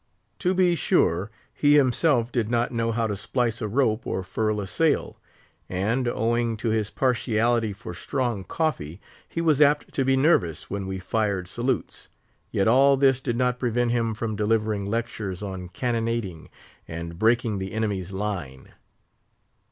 [0.39, 4.59] To be sure, he himself did not know how to splice a rope or furl
[4.59, 5.19] a sail;
[5.69, 10.87] and, owing to his partiality for strong coffee, he was apt to be nervous when
[10.87, 12.09] we fired salutes;
[12.49, 16.49] yet all this did not prevent him from delivering lectures on cannonading
[16.87, 18.69] and "breaking the enemy's line."